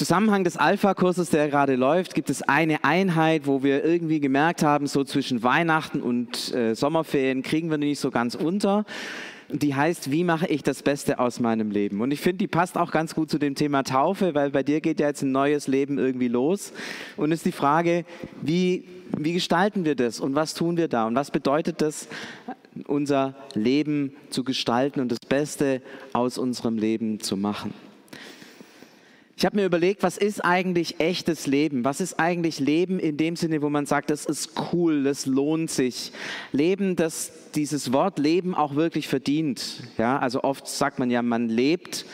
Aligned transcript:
Zusammenhang 0.00 0.44
des 0.44 0.56
Alpha-Kurses, 0.56 1.28
der 1.28 1.50
gerade 1.50 1.76
läuft, 1.76 2.14
gibt 2.14 2.30
es 2.30 2.40
eine 2.40 2.84
Einheit, 2.84 3.46
wo 3.46 3.62
wir 3.62 3.84
irgendwie 3.84 4.18
gemerkt 4.18 4.62
haben, 4.62 4.86
so 4.86 5.04
zwischen 5.04 5.42
Weihnachten 5.42 6.00
und 6.00 6.54
äh, 6.54 6.74
Sommerferien 6.74 7.42
kriegen 7.42 7.70
wir 7.70 7.76
nicht 7.76 8.00
so 8.00 8.10
ganz 8.10 8.34
unter. 8.34 8.86
Die 9.50 9.74
heißt, 9.74 10.10
wie 10.10 10.24
mache 10.24 10.46
ich 10.46 10.62
das 10.62 10.82
Beste 10.82 11.18
aus 11.18 11.38
meinem 11.38 11.70
Leben? 11.70 12.00
Und 12.00 12.12
ich 12.12 12.20
finde, 12.20 12.38
die 12.38 12.46
passt 12.46 12.78
auch 12.78 12.92
ganz 12.92 13.14
gut 13.14 13.30
zu 13.30 13.36
dem 13.36 13.54
Thema 13.54 13.82
Taufe, 13.82 14.34
weil 14.34 14.48
bei 14.48 14.62
dir 14.62 14.80
geht 14.80 15.00
ja 15.00 15.08
jetzt 15.08 15.20
ein 15.20 15.32
neues 15.32 15.68
Leben 15.68 15.98
irgendwie 15.98 16.28
los. 16.28 16.72
Und 17.18 17.30
ist 17.30 17.44
die 17.44 17.52
Frage, 17.52 18.06
wie, 18.40 18.84
wie 19.18 19.34
gestalten 19.34 19.84
wir 19.84 19.96
das 19.96 20.18
und 20.18 20.34
was 20.34 20.54
tun 20.54 20.78
wir 20.78 20.88
da? 20.88 21.08
Und 21.08 21.14
was 21.14 21.30
bedeutet 21.30 21.82
das, 21.82 22.08
unser 22.86 23.34
Leben 23.52 24.16
zu 24.30 24.44
gestalten 24.44 25.00
und 25.00 25.12
das 25.12 25.20
Beste 25.28 25.82
aus 26.14 26.38
unserem 26.38 26.78
Leben 26.78 27.20
zu 27.20 27.36
machen? 27.36 27.74
Ich 29.40 29.46
habe 29.46 29.56
mir 29.56 29.64
überlegt, 29.64 30.02
was 30.02 30.18
ist 30.18 30.44
eigentlich 30.44 31.00
echtes 31.00 31.46
Leben? 31.46 31.82
Was 31.82 32.02
ist 32.02 32.20
eigentlich 32.20 32.60
Leben 32.60 32.98
in 32.98 33.16
dem 33.16 33.36
Sinne, 33.36 33.62
wo 33.62 33.70
man 33.70 33.86
sagt, 33.86 34.10
das 34.10 34.26
ist 34.26 34.50
cool, 34.70 35.02
das 35.02 35.24
lohnt 35.24 35.70
sich? 35.70 36.12
Leben, 36.52 36.94
das 36.94 37.32
dieses 37.54 37.90
Wort 37.90 38.18
Leben 38.18 38.54
auch 38.54 38.74
wirklich 38.74 39.08
verdient. 39.08 39.84
Ja, 39.96 40.18
also 40.18 40.44
oft 40.44 40.68
sagt 40.68 40.98
man 40.98 41.10
ja, 41.10 41.22
man 41.22 41.48
lebt, 41.48 42.04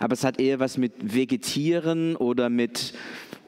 aber 0.00 0.14
es 0.14 0.24
hat 0.24 0.40
eher 0.40 0.58
was 0.58 0.76
mit 0.76 1.14
Vegetieren 1.14 2.16
oder 2.16 2.50
mit 2.50 2.94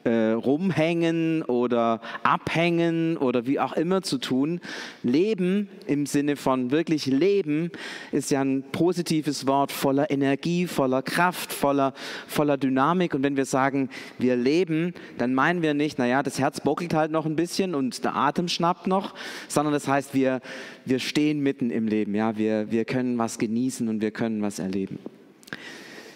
äh, 0.05 0.31
rumhängen 0.31 1.41
oder 1.43 1.99
abhängen 2.23 3.17
oder 3.17 3.45
wie 3.47 3.59
auch 3.59 3.73
immer 3.73 4.01
zu 4.03 4.17
tun. 4.17 4.61
Leben 5.03 5.67
im 5.87 6.05
Sinne 6.05 6.35
von 6.35 6.71
wirklich 6.71 7.07
Leben 7.07 7.71
ist 8.11 8.31
ja 8.31 8.41
ein 8.41 8.63
positives 8.71 9.47
Wort 9.47 9.71
voller 9.71 10.09
Energie, 10.11 10.67
voller 10.67 11.01
Kraft, 11.01 11.51
voller, 11.51 11.93
voller 12.27 12.57
Dynamik. 12.57 13.15
Und 13.15 13.23
wenn 13.23 13.35
wir 13.35 13.45
sagen, 13.45 13.89
wir 14.17 14.35
leben, 14.35 14.93
dann 15.17 15.33
meinen 15.33 15.61
wir 15.61 15.73
nicht, 15.73 15.97
naja, 15.97 16.23
das 16.23 16.39
Herz 16.39 16.61
bockelt 16.61 16.93
halt 16.93 17.11
noch 17.11 17.25
ein 17.25 17.35
bisschen 17.35 17.75
und 17.75 18.03
der 18.03 18.15
Atem 18.15 18.47
schnappt 18.47 18.87
noch, 18.87 19.15
sondern 19.47 19.73
das 19.73 19.87
heißt, 19.87 20.13
wir, 20.13 20.41
wir 20.85 20.99
stehen 20.99 21.39
mitten 21.39 21.71
im 21.71 21.87
Leben. 21.87 22.13
Ja? 22.13 22.37
Wir, 22.37 22.71
wir 22.71 22.85
können 22.85 23.17
was 23.17 23.39
genießen 23.39 23.89
und 23.89 24.01
wir 24.01 24.11
können 24.11 24.41
was 24.41 24.59
erleben. 24.59 24.99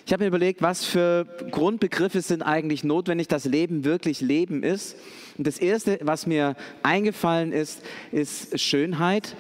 Ich 0.09 0.13
habe 0.13 0.23
mir 0.23 0.29
überlegt, 0.29 0.63
was 0.63 0.85
für 0.85 1.27
Grundbegriffe 1.51 2.21
sind 2.21 2.41
eigentlich 2.41 2.83
notwendig, 2.83 3.27
dass 3.27 3.45
Leben 3.45 3.83
wirklich 3.83 4.21
Leben 4.21 4.63
ist. 4.63 4.95
Und 5.37 5.45
das 5.45 5.59
Erste, 5.59 5.99
was 6.01 6.25
mir 6.25 6.55
eingefallen 6.81 7.51
ist, 7.51 7.83
ist 8.11 8.59
Schönheit. 8.59 9.35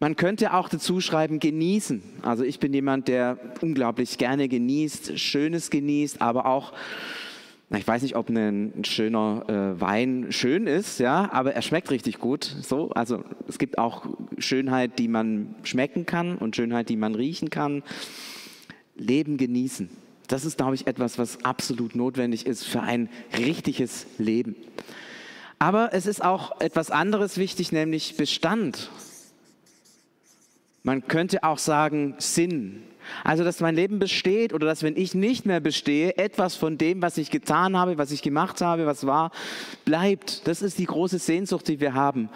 Man 0.00 0.16
könnte 0.16 0.52
auch 0.52 0.68
dazu 0.68 1.00
schreiben, 1.00 1.40
genießen. 1.40 2.02
Also 2.20 2.44
ich 2.44 2.60
bin 2.60 2.74
jemand, 2.74 3.08
der 3.08 3.38
unglaublich 3.62 4.18
gerne 4.18 4.50
genießt, 4.50 5.18
Schönes 5.18 5.70
genießt, 5.70 6.20
aber 6.20 6.44
auch 6.44 6.74
ich 7.76 7.86
weiß 7.86 8.02
nicht, 8.02 8.16
ob 8.16 8.30
ein, 8.30 8.72
ein 8.78 8.84
schöner 8.84 9.44
äh, 9.46 9.80
Wein 9.80 10.28
schön 10.30 10.66
ist, 10.66 11.00
ja, 11.00 11.30
aber 11.32 11.52
er 11.52 11.60
schmeckt 11.60 11.90
richtig 11.90 12.18
gut. 12.18 12.44
So, 12.44 12.90
also 12.90 13.22
es 13.46 13.58
gibt 13.58 13.76
auch 13.76 14.06
Schönheit, 14.38 14.98
die 14.98 15.08
man 15.08 15.54
schmecken 15.64 16.06
kann 16.06 16.38
und 16.38 16.56
Schönheit, 16.56 16.88
die 16.88 16.96
man 16.96 17.14
riechen 17.14 17.50
kann. 17.50 17.82
Leben 18.96 19.36
genießen. 19.36 19.90
Das 20.28 20.44
ist, 20.44 20.56
glaube 20.56 20.74
ich, 20.74 20.86
etwas, 20.86 21.18
was 21.18 21.44
absolut 21.44 21.94
notwendig 21.94 22.46
ist 22.46 22.64
für 22.64 22.80
ein 22.80 23.10
richtiges 23.36 24.06
Leben. 24.18 24.56
Aber 25.58 25.90
es 25.92 26.06
ist 26.06 26.24
auch 26.24 26.60
etwas 26.60 26.90
anderes 26.90 27.36
wichtig, 27.36 27.72
nämlich 27.72 28.16
Bestand. 28.16 28.90
Man 30.82 31.06
könnte 31.06 31.42
auch 31.42 31.58
sagen 31.58 32.14
Sinn. 32.18 32.82
Also, 33.24 33.44
dass 33.44 33.60
mein 33.60 33.74
Leben 33.74 33.98
besteht 33.98 34.52
oder 34.52 34.66
dass, 34.66 34.82
wenn 34.82 34.96
ich 34.96 35.14
nicht 35.14 35.46
mehr 35.46 35.60
bestehe, 35.60 36.16
etwas 36.16 36.54
von 36.56 36.78
dem, 36.78 37.02
was 37.02 37.18
ich 37.18 37.30
getan 37.30 37.76
habe, 37.76 37.98
was 37.98 38.10
ich 38.10 38.22
gemacht 38.22 38.60
habe, 38.60 38.86
was 38.86 39.06
war, 39.06 39.30
bleibt. 39.84 40.46
Das 40.46 40.62
ist 40.62 40.78
die 40.78 40.86
große 40.86 41.18
Sehnsucht, 41.18 41.68
die 41.68 41.80
wir 41.80 41.94
haben. 41.94 42.30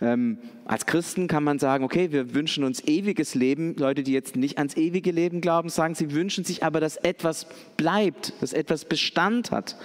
Ähm, 0.00 0.38
als 0.64 0.84
Christen 0.84 1.28
kann 1.28 1.44
man 1.44 1.58
sagen, 1.58 1.82
okay, 1.82 2.12
wir 2.12 2.34
wünschen 2.34 2.62
uns 2.62 2.86
ewiges 2.86 3.34
Leben. 3.34 3.74
Leute, 3.76 4.02
die 4.02 4.12
jetzt 4.12 4.36
nicht 4.36 4.58
ans 4.58 4.76
ewige 4.76 5.10
Leben 5.10 5.40
glauben, 5.40 5.70
sagen, 5.70 5.94
sie 5.94 6.12
wünschen 6.12 6.44
sich 6.44 6.62
aber, 6.62 6.78
dass 6.78 6.96
etwas 6.96 7.46
bleibt, 7.76 8.34
dass 8.40 8.52
etwas 8.52 8.84
Bestand 8.84 9.50
hat. 9.50 9.76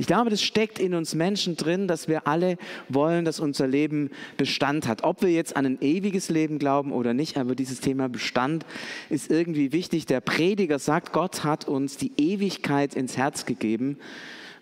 Ich 0.00 0.06
glaube, 0.06 0.30
das 0.30 0.42
steckt 0.42 0.78
in 0.78 0.94
uns 0.94 1.14
Menschen 1.14 1.58
drin, 1.58 1.86
dass 1.86 2.08
wir 2.08 2.26
alle 2.26 2.56
wollen, 2.88 3.26
dass 3.26 3.38
unser 3.38 3.66
Leben 3.66 4.08
Bestand 4.38 4.88
hat. 4.88 5.04
Ob 5.04 5.20
wir 5.20 5.30
jetzt 5.30 5.56
an 5.56 5.66
ein 5.66 5.78
ewiges 5.82 6.30
Leben 6.30 6.58
glauben 6.58 6.90
oder 6.90 7.12
nicht, 7.12 7.36
aber 7.36 7.54
dieses 7.54 7.80
Thema 7.80 8.08
Bestand 8.08 8.64
ist 9.10 9.30
irgendwie 9.30 9.72
wichtig. 9.72 10.06
Der 10.06 10.22
Prediger 10.22 10.78
sagt, 10.78 11.12
Gott 11.12 11.44
hat 11.44 11.68
uns 11.68 11.98
die 11.98 12.12
Ewigkeit 12.16 12.94
ins 12.94 13.18
Herz 13.18 13.44
gegeben. 13.44 13.98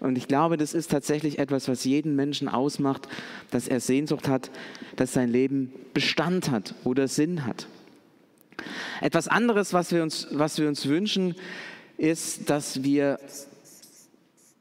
Und 0.00 0.18
ich 0.18 0.26
glaube, 0.26 0.56
das 0.56 0.74
ist 0.74 0.90
tatsächlich 0.90 1.38
etwas, 1.38 1.68
was 1.68 1.84
jeden 1.84 2.16
Menschen 2.16 2.48
ausmacht, 2.48 3.06
dass 3.52 3.68
er 3.68 3.78
Sehnsucht 3.78 4.26
hat, 4.26 4.50
dass 4.96 5.12
sein 5.12 5.30
Leben 5.30 5.72
Bestand 5.94 6.50
hat 6.50 6.74
oder 6.82 7.06
Sinn 7.06 7.46
hat. 7.46 7.68
Etwas 9.00 9.28
anderes, 9.28 9.72
was 9.72 9.92
wir 9.92 10.02
uns, 10.02 10.26
was 10.32 10.58
wir 10.58 10.66
uns 10.66 10.86
wünschen, 10.86 11.36
ist, 11.96 12.50
dass 12.50 12.82
wir 12.82 13.20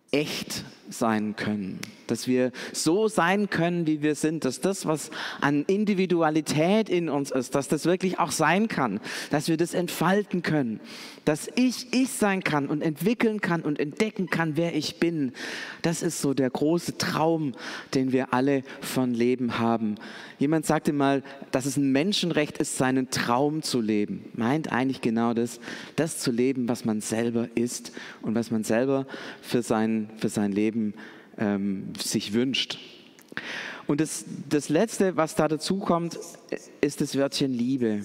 echt 0.10 0.64
sein 0.90 1.36
können, 1.36 1.80
dass 2.08 2.28
wir 2.28 2.52
so 2.74 3.08
sein 3.08 3.50
können, 3.50 3.88
wie 3.88 4.02
wir 4.02 4.16
sind, 4.16 4.46
dass 4.46 4.62
das, 4.62 4.86
was 4.86 5.12
an 5.42 5.64
Individualität 5.66 6.90
in 6.90 7.10
uns 7.10 7.32
ist, 7.32 7.56
dass 7.56 7.68
das 7.68 7.86
wirklich 7.86 8.20
auch 8.20 8.32
sein 8.32 8.68
kann, 8.68 9.00
dass 9.30 9.48
wir 9.48 9.58
das 9.58 9.74
entfalten 9.74 10.42
können, 10.42 10.80
dass 11.26 11.50
ich 11.56 11.94
ich 11.94 12.10
sein 12.10 12.44
kann 12.44 12.68
und 12.68 12.82
entwickeln 12.82 13.42
kann 13.42 13.62
und 13.62 13.80
entdecken 13.80 14.28
kann, 14.28 14.56
wer 14.56 14.76
ich 14.76 15.00
bin. 15.00 15.34
Das 15.82 16.02
ist 16.02 16.22
so 16.22 16.34
der 16.34 16.50
große 16.50 16.98
Traum, 16.98 17.54
den 17.94 18.12
wir 18.12 18.34
alle 18.34 18.64
von 18.82 19.14
Leben 19.14 19.60
haben. 19.60 19.96
Jemand 20.40 20.66
sagte 20.66 20.94
mal, 20.94 21.24
dass 21.52 21.66
es 21.66 21.78
ein 21.78 21.92
Menschenrecht 21.92 22.60
ist, 22.60 22.78
seinen 22.78 23.10
Traum 23.10 23.64
zu 23.64 23.82
leben. 23.82 24.26
Meint 24.36 24.72
eigentlich 24.72 25.02
genau 25.02 25.34
das, 25.34 25.60
das 25.96 26.20
zu 26.20 26.32
leben, 26.32 26.70
was 26.70 26.86
man 26.86 27.02
selber 27.02 27.50
ist 27.56 27.92
und 28.22 28.36
was 28.36 28.52
man 28.52 28.64
selber 28.64 29.08
für 29.42 29.62
sein, 29.64 30.10
für 30.18 30.30
sein 30.30 30.52
Leben 30.52 30.77
ähm, 31.38 31.94
sich 31.98 32.34
wünscht. 32.34 32.80
Und 33.88 34.02
das, 34.02 34.26
das 34.50 34.70
Letzte, 34.70 35.16
was 35.16 35.36
da 35.36 35.48
dazu 35.48 35.80
kommt, 35.80 36.20
ist 36.82 37.02
das 37.02 37.16
Wörtchen 37.16 37.54
Liebe. 37.54 38.04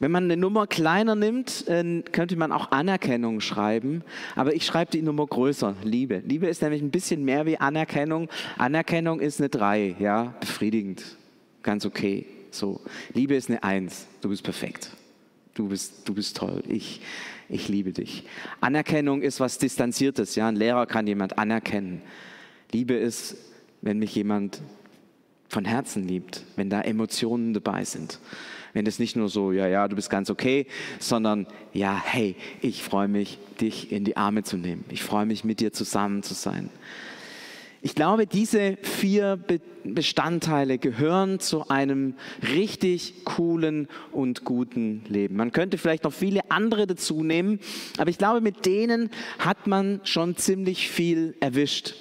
Wenn 0.00 0.10
man 0.10 0.24
eine 0.24 0.36
Nummer 0.36 0.66
kleiner 0.66 1.14
nimmt, 1.14 1.64
könnte 2.12 2.36
man 2.36 2.52
auch 2.52 2.72
Anerkennung 2.72 3.40
schreiben, 3.40 4.02
aber 4.34 4.54
ich 4.54 4.66
schreibe 4.66 4.90
die 4.90 5.02
Nummer 5.02 5.26
größer, 5.26 5.76
Liebe. 5.82 6.22
Liebe 6.26 6.46
ist 6.46 6.62
nämlich 6.62 6.82
ein 6.82 6.90
bisschen 6.90 7.24
mehr 7.24 7.46
wie 7.46 7.58
Anerkennung. 7.58 8.28
Anerkennung 8.58 9.20
ist 9.20 9.40
eine 9.40 9.48
3, 9.48 9.96
ja, 9.98 10.34
befriedigend, 10.40 11.16
ganz 11.62 11.86
okay. 11.86 12.26
So, 12.50 12.80
Liebe 13.14 13.34
ist 13.34 13.48
eine 13.48 13.62
1, 13.62 14.06
du 14.20 14.28
bist 14.28 14.42
perfekt. 14.42 14.90
Du 15.54 15.68
bist, 15.68 16.08
du 16.08 16.14
bist 16.14 16.36
toll. 16.36 16.62
Ich, 16.68 17.00
ich 17.48 17.68
liebe 17.68 17.92
dich. 17.92 18.24
Anerkennung 18.60 19.22
ist 19.22 19.40
was 19.40 19.58
Distanziertes. 19.58 20.34
Ja? 20.34 20.48
Ein 20.48 20.56
Lehrer 20.56 20.86
kann 20.86 21.06
jemand 21.06 21.38
anerkennen. 21.38 22.02
Liebe 22.72 22.94
ist, 22.94 23.36
wenn 23.80 23.98
mich 23.98 24.14
jemand 24.14 24.60
von 25.48 25.64
Herzen 25.64 26.06
liebt, 26.06 26.42
wenn 26.56 26.70
da 26.70 26.80
Emotionen 26.80 27.54
dabei 27.54 27.84
sind 27.84 28.18
wenn 28.74 28.86
es 28.86 28.98
nicht 28.98 29.16
nur 29.16 29.28
so, 29.30 29.52
ja, 29.52 29.66
ja, 29.66 29.88
du 29.88 29.96
bist 29.96 30.10
ganz 30.10 30.28
okay, 30.28 30.66
sondern 30.98 31.46
ja, 31.72 32.02
hey, 32.04 32.36
ich 32.60 32.82
freue 32.82 33.08
mich, 33.08 33.38
dich 33.60 33.90
in 33.92 34.04
die 34.04 34.16
Arme 34.16 34.42
zu 34.42 34.56
nehmen. 34.56 34.84
Ich 34.90 35.02
freue 35.02 35.24
mich, 35.24 35.44
mit 35.44 35.60
dir 35.60 35.72
zusammen 35.72 36.22
zu 36.22 36.34
sein. 36.34 36.68
Ich 37.86 37.94
glaube, 37.94 38.26
diese 38.26 38.78
vier 38.80 39.38
Bestandteile 39.84 40.78
gehören 40.78 41.38
zu 41.38 41.68
einem 41.68 42.14
richtig 42.54 43.26
coolen 43.26 43.88
und 44.10 44.42
guten 44.46 45.04
Leben. 45.06 45.36
Man 45.36 45.52
könnte 45.52 45.76
vielleicht 45.76 46.04
noch 46.04 46.12
viele 46.14 46.50
andere 46.50 46.86
dazu 46.86 47.22
nehmen, 47.22 47.60
aber 47.98 48.08
ich 48.08 48.16
glaube, 48.16 48.40
mit 48.40 48.64
denen 48.64 49.10
hat 49.38 49.66
man 49.66 50.00
schon 50.04 50.34
ziemlich 50.38 50.88
viel 50.88 51.36
erwischt. 51.40 51.94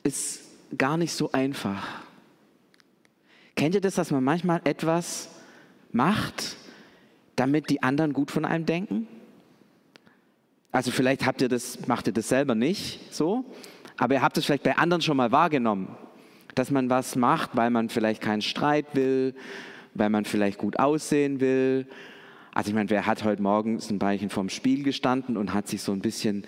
ist 0.03 0.41
gar 0.77 0.97
nicht 0.97 1.13
so 1.13 1.33
einfach. 1.33 1.87
Kennt 3.57 3.75
ihr 3.75 3.81
das, 3.81 3.95
dass 3.95 4.11
man 4.11 4.25
manchmal 4.25 4.61
etwas 4.65 5.29
macht, 5.93 6.57
damit 7.37 7.69
die 7.71 7.83
anderen 7.83 8.13
gut 8.13 8.31
von 8.31 8.45
einem 8.45 8.67
denken? 8.67 9.07
Also 10.73 10.91
vielleicht 10.91 11.27
habt 11.27 11.43
ihr 11.43 11.49
das, 11.49 11.87
macht 11.87 12.07
ihr 12.07 12.13
das 12.13 12.29
selber 12.29 12.55
nicht 12.55 13.13
so, 13.13 13.45
aber 13.97 14.15
ihr 14.15 14.23
habt 14.23 14.39
es 14.39 14.45
vielleicht 14.45 14.63
bei 14.63 14.77
anderen 14.79 15.03
schon 15.03 15.17
mal 15.17 15.33
wahrgenommen, 15.33 15.97
dass 16.55 16.71
man 16.71 16.89
was 16.89 17.17
macht, 17.17 17.51
weil 17.55 17.71
man 17.71 17.89
vielleicht 17.89 18.23
keinen 18.23 18.43
Streit 18.43 18.87
will, 18.95 19.35
weil 19.95 20.11
man 20.11 20.25
vielleicht 20.25 20.59
gut 20.59 20.79
aussehen 20.79 21.41
will. 21.41 21.87
Also 22.55 22.71
ich 22.71 22.75
meine, 22.75 22.91
wer 22.91 23.07
hat 23.07 23.25
heute 23.25 23.43
Morgen 23.43 23.79
ein 23.79 24.01
Weilchen 24.01 24.31
vorm 24.31 24.49
Spiel 24.49 24.83
gestanden 24.85 25.37
und 25.37 25.53
hat 25.53 25.69
sich 25.69 25.83
so 25.83 25.93
ein 25.93 26.01
bisschen 26.01 26.47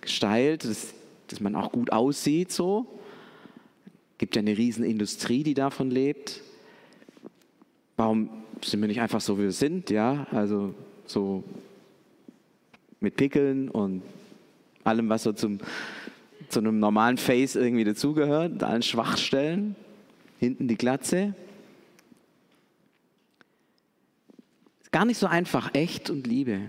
gesteilt, 0.00 0.64
dass, 0.64 0.94
dass 1.28 1.40
man 1.40 1.54
auch 1.54 1.72
gut 1.72 1.92
aussieht 1.92 2.52
so? 2.52 2.86
Gibt 4.18 4.36
ja 4.36 4.40
eine 4.40 4.56
Riesenindustrie, 4.56 5.42
die 5.42 5.54
davon 5.54 5.90
lebt. 5.90 6.42
Warum 7.96 8.30
sind 8.62 8.80
wir 8.80 8.88
nicht 8.88 9.00
einfach 9.00 9.20
so, 9.20 9.38
wie 9.38 9.42
wir 9.42 9.52
sind? 9.52 9.90
Ja, 9.90 10.26
also 10.30 10.74
so 11.04 11.44
mit 13.00 13.16
Pickeln 13.16 13.68
und 13.68 14.02
allem, 14.84 15.08
was 15.08 15.24
so 15.24 15.32
zum, 15.32 15.58
zu 16.48 16.60
einem 16.60 16.78
normalen 16.78 17.18
Face 17.18 17.56
irgendwie 17.56 17.84
dazugehört, 17.84 18.62
allen 18.62 18.82
Schwachstellen, 18.82 19.76
hinten 20.38 20.68
die 20.68 20.76
Glatze. 20.76 21.34
Gar 24.92 25.04
nicht 25.04 25.18
so 25.18 25.26
einfach, 25.26 25.74
echt 25.74 26.08
und 26.08 26.26
Liebe. 26.26 26.60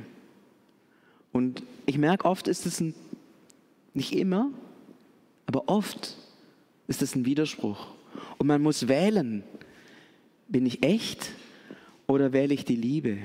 Und 1.32 1.64
ich 1.86 1.98
merke, 1.98 2.26
oft 2.26 2.48
ist 2.48 2.66
es 2.66 2.82
ein, 2.82 2.94
nicht 3.98 4.14
immer, 4.14 4.50
aber 5.46 5.68
oft 5.68 6.16
ist 6.88 7.02
es 7.02 7.16
ein 7.16 7.26
Widerspruch. 7.26 7.88
Und 8.38 8.48
man 8.48 8.62
muss 8.62 8.88
wählen, 8.88 9.44
bin 10.48 10.66
ich 10.66 10.84
echt 10.84 11.32
oder 12.08 12.32
wähle 12.32 12.54
ich 12.54 12.64
die 12.64 12.76
Liebe? 12.76 13.18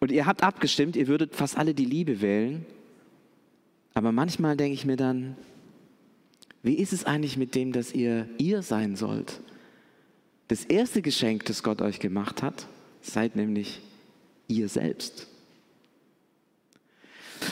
Und 0.00 0.10
ihr 0.10 0.26
habt 0.26 0.42
abgestimmt, 0.42 0.96
ihr 0.96 1.06
würdet 1.06 1.36
fast 1.36 1.56
alle 1.56 1.74
die 1.74 1.84
Liebe 1.84 2.20
wählen. 2.20 2.66
Aber 3.94 4.10
manchmal 4.10 4.56
denke 4.56 4.74
ich 4.74 4.84
mir 4.84 4.96
dann, 4.96 5.36
wie 6.62 6.74
ist 6.74 6.92
es 6.92 7.04
eigentlich 7.04 7.36
mit 7.36 7.54
dem, 7.54 7.72
dass 7.72 7.92
ihr 7.92 8.28
ihr 8.38 8.62
sein 8.62 8.96
sollt? 8.96 9.40
Das 10.48 10.64
erste 10.64 11.02
Geschenk, 11.02 11.44
das 11.44 11.62
Gott 11.62 11.80
euch 11.82 12.00
gemacht 12.00 12.42
hat, 12.42 12.66
seid 13.00 13.36
nämlich 13.36 13.80
ihr 14.48 14.68
selbst. 14.68 15.28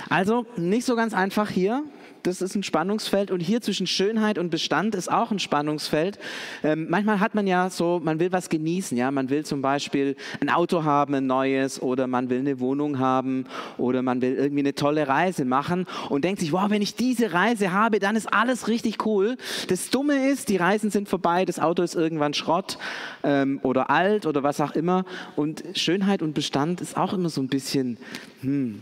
Also 0.08 0.46
nicht 0.56 0.84
so 0.84 0.96
ganz 0.96 1.14
einfach 1.14 1.50
hier, 1.50 1.84
das 2.22 2.42
ist 2.42 2.54
ein 2.54 2.62
Spannungsfeld. 2.62 3.30
Und 3.30 3.40
hier 3.40 3.60
zwischen 3.60 3.86
Schönheit 3.86 4.38
und 4.38 4.50
Bestand 4.50 4.94
ist 4.94 5.10
auch 5.10 5.30
ein 5.30 5.38
Spannungsfeld. 5.38 6.18
Ähm, 6.62 6.86
manchmal 6.88 7.20
hat 7.20 7.34
man 7.34 7.46
ja 7.46 7.70
so, 7.70 8.00
man 8.02 8.20
will 8.20 8.32
was 8.32 8.48
genießen. 8.48 8.96
Ja, 8.96 9.10
man 9.10 9.30
will 9.30 9.44
zum 9.44 9.62
Beispiel 9.62 10.16
ein 10.40 10.50
Auto 10.50 10.84
haben, 10.84 11.14
ein 11.14 11.26
neues, 11.26 11.80
oder 11.80 12.06
man 12.06 12.30
will 12.30 12.40
eine 12.40 12.60
Wohnung 12.60 12.98
haben, 12.98 13.46
oder 13.78 14.02
man 14.02 14.22
will 14.22 14.34
irgendwie 14.34 14.60
eine 14.60 14.74
tolle 14.74 15.08
Reise 15.08 15.44
machen 15.44 15.86
und 16.08 16.24
denkt 16.24 16.40
sich, 16.40 16.52
wow, 16.52 16.70
wenn 16.70 16.82
ich 16.82 16.94
diese 16.94 17.32
Reise 17.32 17.72
habe, 17.72 17.98
dann 17.98 18.16
ist 18.16 18.32
alles 18.32 18.68
richtig 18.68 19.04
cool. 19.06 19.36
Das 19.68 19.90
Dumme 19.90 20.28
ist, 20.28 20.48
die 20.48 20.56
Reisen 20.56 20.90
sind 20.90 21.08
vorbei, 21.08 21.44
das 21.44 21.58
Auto 21.58 21.82
ist 21.82 21.94
irgendwann 21.94 22.34
Schrott 22.34 22.78
ähm, 23.22 23.60
oder 23.62 23.90
alt 23.90 24.26
oder 24.26 24.42
was 24.42 24.60
auch 24.60 24.72
immer. 24.72 25.04
Und 25.36 25.64
Schönheit 25.74 26.22
und 26.22 26.34
Bestand 26.34 26.80
ist 26.80 26.96
auch 26.96 27.12
immer 27.12 27.28
so 27.28 27.40
ein 27.40 27.48
bisschen, 27.48 27.98
hm. 28.42 28.80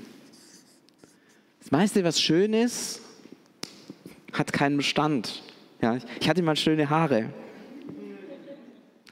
Das 1.61 1.73
meiste, 1.73 2.03
was 2.03 2.19
schön 2.19 2.55
ist, 2.55 3.03
hat 4.33 4.53
keinen 4.53 4.77
Bestand. 4.77 5.43
Ja, 5.81 5.99
ich 6.21 6.29
hatte 6.29 6.43
mal 6.43 6.57
schöne 6.57 6.91
Haare. 6.91 7.31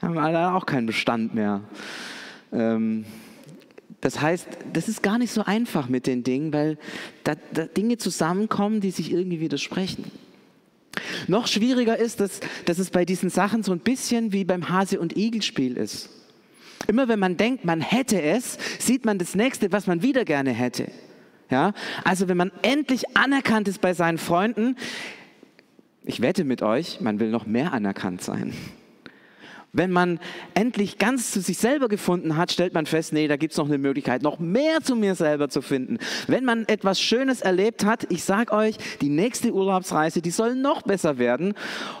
Haben 0.01 0.13
leider 0.13 0.55
auch 0.55 0.65
keinen 0.65 0.85
Bestand 0.85 1.33
mehr. 1.33 1.61
Ähm, 2.51 3.05
das 4.01 4.21
heißt, 4.21 4.47
das 4.73 4.87
ist 4.87 5.01
gar 5.01 5.17
nicht 5.17 5.31
so 5.31 5.43
einfach 5.43 5.89
mit 5.89 6.05
den 6.05 6.23
Dingen, 6.23 6.53
weil 6.53 6.77
da, 7.23 7.33
da 7.51 7.65
Dinge 7.65 7.97
zusammenkommen, 7.97 8.79
die 8.79 8.91
sich 8.91 9.11
irgendwie 9.11 9.39
widersprechen. 9.39 10.05
Noch 11.27 11.47
schwieriger 11.47 11.97
ist, 11.97 12.19
dass, 12.19 12.39
dass 12.65 12.79
es 12.79 12.89
bei 12.89 13.05
diesen 13.05 13.29
Sachen 13.29 13.63
so 13.63 13.71
ein 13.71 13.79
bisschen 13.79 14.31
wie 14.33 14.45
beim 14.45 14.69
Hase- 14.69 14.99
und 14.99 15.17
Igel-Spiel 15.17 15.77
ist. 15.77 16.09
Immer 16.87 17.07
wenn 17.07 17.19
man 17.19 17.37
denkt, 17.37 17.65
man 17.65 17.81
hätte 17.81 18.21
es, 18.21 18.57
sieht 18.79 19.05
man 19.05 19.17
das 19.17 19.35
nächste, 19.35 19.71
was 19.71 19.87
man 19.87 20.01
wieder 20.01 20.25
gerne 20.25 20.51
hätte. 20.51 20.91
Ja? 21.49 21.73
Also 22.03 22.27
wenn 22.27 22.37
man 22.37 22.51
endlich 22.61 23.17
anerkannt 23.17 23.67
ist 23.67 23.81
bei 23.81 23.93
seinen 23.93 24.17
Freunden, 24.17 24.75
ich 26.03 26.21
wette 26.21 26.43
mit 26.43 26.61
euch, 26.61 27.01
man 27.01 27.19
will 27.19 27.29
noch 27.29 27.45
mehr 27.45 27.73
anerkannt 27.73 28.21
sein. 28.21 28.53
Wenn 29.73 29.91
man 29.91 30.19
endlich 30.53 30.97
ganz 30.97 31.31
zu 31.31 31.41
sich 31.41 31.57
selber 31.57 31.89
gefunden 31.89 32.37
hat, 32.37 32.51
stellt 32.51 32.73
man 32.73 32.85
fest, 32.85 33.11
nee, 33.11 33.27
da 33.27 33.35
gibt 33.35 33.51
es 33.51 33.57
noch 33.57 33.67
eine 33.67 33.77
Möglichkeit, 33.77 34.23
noch 34.23 34.39
mehr 34.39 34.81
zu 34.81 34.95
mir 34.95 35.13
selber 35.13 35.49
zu 35.49 35.61
finden. 35.61 35.97
Wenn 36.27 36.45
man 36.45 36.65
etwas 36.67 37.01
Schönes 37.01 37.41
erlebt 37.41 37.85
hat, 37.85 38.07
ich 38.09 38.23
sage 38.23 38.53
euch, 38.53 38.77
die 39.01 39.09
nächste 39.09 39.53
Urlaubsreise, 39.53 40.21
die 40.21 40.31
soll 40.31 40.55
noch 40.55 40.83
besser 40.83 41.17
werden. 41.17 41.53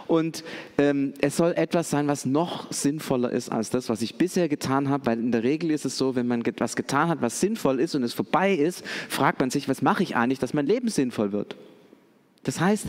Und 0.07 0.43
ähm, 0.77 1.13
es 1.19 1.37
soll 1.37 1.51
etwas 1.53 1.89
sein, 1.89 2.07
was 2.07 2.25
noch 2.25 2.71
sinnvoller 2.71 3.31
ist 3.31 3.51
als 3.51 3.69
das, 3.69 3.89
was 3.89 4.01
ich 4.01 4.15
bisher 4.17 4.47
getan 4.47 4.89
habe. 4.89 5.05
Weil 5.05 5.19
in 5.19 5.31
der 5.31 5.43
Regel 5.43 5.69
ist 5.71 5.85
es 5.85 5.97
so, 5.97 6.15
wenn 6.15 6.27
man 6.27 6.43
etwas 6.45 6.75
getan 6.75 7.09
hat, 7.09 7.21
was 7.21 7.41
sinnvoll 7.41 7.79
ist 7.79 7.95
und 7.95 8.03
es 8.03 8.13
vorbei 8.13 8.53
ist, 8.53 8.85
fragt 9.09 9.39
man 9.39 9.49
sich, 9.49 9.67
was 9.67 9.81
mache 9.81 10.03
ich 10.03 10.15
eigentlich, 10.15 10.39
dass 10.39 10.53
mein 10.53 10.67
Leben 10.67 10.87
sinnvoll 10.87 11.31
wird. 11.33 11.55
Das 12.47 12.61
heißt, 12.61 12.87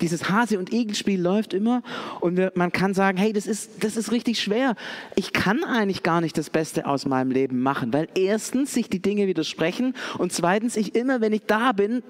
dieses 0.00 0.30
Hase- 0.30 0.58
und 0.58 0.72
Igel-Spiel 0.72 1.20
läuft 1.20 1.52
immer 1.52 1.82
und 2.20 2.56
man 2.56 2.70
kann 2.70 2.94
sagen, 2.94 3.18
hey, 3.18 3.32
das 3.32 3.46
ist, 3.46 3.82
das 3.82 3.96
ist 3.96 4.12
richtig 4.12 4.40
schwer. 4.40 4.76
Ich 5.16 5.32
kann 5.32 5.64
eigentlich 5.64 6.02
gar 6.02 6.20
nicht 6.20 6.38
das 6.38 6.48
Beste 6.48 6.86
aus 6.86 7.06
meinem 7.06 7.32
Leben 7.32 7.60
machen, 7.60 7.92
weil 7.92 8.08
erstens 8.14 8.72
sich 8.72 8.88
die 8.88 9.02
Dinge 9.02 9.26
widersprechen 9.26 9.94
und 10.18 10.32
zweitens 10.32 10.76
ich 10.76 10.94
immer, 10.94 11.20
wenn 11.20 11.32
ich 11.32 11.42
da 11.46 11.72
bin, 11.72 12.02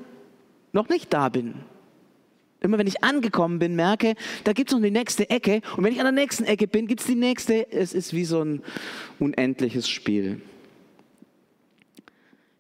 noch 0.72 0.88
nicht 0.88 1.12
da 1.12 1.30
bin. 1.30 1.54
Immer 2.60 2.76
wenn 2.76 2.86
ich 2.86 3.02
angekommen 3.02 3.58
bin, 3.58 3.74
merke, 3.74 4.14
da 4.44 4.52
gibt 4.52 4.70
es 4.70 4.76
noch 4.76 4.82
die 4.82 4.90
nächste 4.90 5.30
Ecke 5.30 5.62
und 5.78 5.84
wenn 5.84 5.92
ich 5.92 6.00
an 6.00 6.04
der 6.04 6.12
nächsten 6.12 6.44
Ecke 6.44 6.66
bin, 6.68 6.86
gibt 6.86 7.00
es 7.00 7.06
die 7.06 7.14
nächste. 7.14 7.72
Es 7.72 7.94
ist 7.94 8.12
wie 8.12 8.26
so 8.26 8.42
ein 8.42 8.62
unendliches 9.18 9.88
Spiel. 9.88 10.42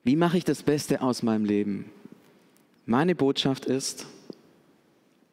Wie 0.02 0.16
mache 0.16 0.38
ich 0.38 0.44
das 0.44 0.62
Beste 0.62 1.02
aus 1.02 1.22
meinem 1.22 1.44
Leben? 1.44 1.84
Meine 2.86 3.14
Botschaft 3.14 3.66
ist, 3.66 4.06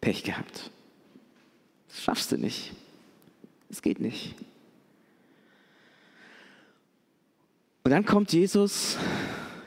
Pech 0.07 0.23
gehabt. 0.23 0.71
Das 1.89 2.01
schaffst 2.01 2.31
du 2.31 2.37
nicht. 2.37 2.71
Es 3.69 3.81
geht 3.81 3.99
nicht. 3.99 4.35
Und 7.83 7.91
dann 7.91 8.05
kommt 8.05 8.31
Jesus 8.31 8.97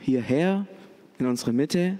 hierher 0.00 0.66
in 1.18 1.26
unsere 1.26 1.52
Mitte 1.52 1.99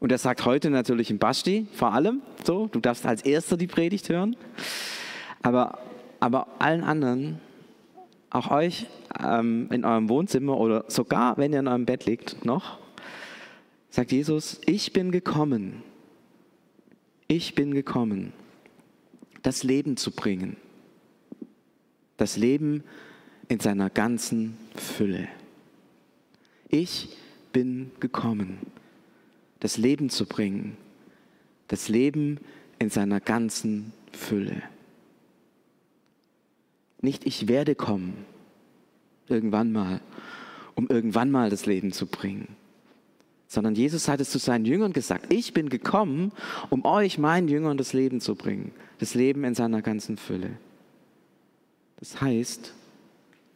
und 0.00 0.10
er 0.10 0.18
sagt 0.18 0.44
heute 0.44 0.70
natürlich 0.70 1.08
im 1.12 1.20
Basti 1.20 1.68
vor 1.72 1.92
allem, 1.92 2.20
so, 2.44 2.66
du 2.66 2.80
darfst 2.80 3.06
als 3.06 3.22
erster 3.22 3.56
die 3.56 3.68
Predigt 3.68 4.08
hören, 4.08 4.34
aber, 5.40 5.78
aber 6.18 6.48
allen 6.58 6.82
anderen, 6.82 7.40
auch 8.30 8.50
euch 8.50 8.88
ähm, 9.24 9.68
in 9.70 9.84
eurem 9.84 10.08
Wohnzimmer 10.08 10.58
oder 10.58 10.84
sogar 10.88 11.36
wenn 11.36 11.52
ihr 11.52 11.60
in 11.60 11.68
eurem 11.68 11.86
Bett 11.86 12.06
liegt 12.06 12.44
noch, 12.44 12.80
sagt 13.88 14.10
Jesus, 14.10 14.60
ich 14.66 14.92
bin 14.92 15.12
gekommen, 15.12 15.84
ich 17.30 17.54
bin 17.54 17.74
gekommen, 17.74 18.32
das 19.42 19.62
Leben 19.62 19.96
zu 19.96 20.10
bringen. 20.10 20.56
Das 22.16 22.36
Leben 22.36 22.82
in 23.46 23.60
seiner 23.60 23.88
ganzen 23.88 24.58
Fülle. 24.74 25.28
Ich 26.68 27.16
bin 27.52 27.92
gekommen, 28.00 28.58
das 29.60 29.76
Leben 29.76 30.10
zu 30.10 30.26
bringen. 30.26 30.76
Das 31.68 31.88
Leben 31.88 32.40
in 32.80 32.90
seiner 32.90 33.20
ganzen 33.20 33.92
Fülle. 34.10 34.62
Nicht 37.00 37.24
ich 37.26 37.46
werde 37.46 37.76
kommen, 37.76 38.26
irgendwann 39.28 39.70
mal, 39.70 40.00
um 40.74 40.88
irgendwann 40.88 41.30
mal 41.30 41.48
das 41.48 41.64
Leben 41.64 41.92
zu 41.92 42.06
bringen, 42.06 42.48
sondern 43.50 43.74
Jesus 43.74 44.06
hat 44.06 44.20
es 44.20 44.30
zu 44.30 44.38
seinen 44.38 44.64
Jüngern 44.64 44.92
gesagt, 44.92 45.32
ich 45.32 45.52
bin 45.52 45.70
gekommen, 45.70 46.30
um 46.70 46.84
euch, 46.84 47.18
meinen 47.18 47.48
Jüngern, 47.48 47.76
das 47.76 47.92
Leben 47.92 48.20
zu 48.20 48.36
bringen, 48.36 48.70
das 48.98 49.14
Leben 49.14 49.42
in 49.42 49.56
seiner 49.56 49.82
ganzen 49.82 50.16
Fülle. 50.16 50.52
Das 51.98 52.20
heißt, 52.20 52.72